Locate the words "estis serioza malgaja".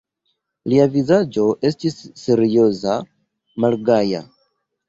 1.71-4.25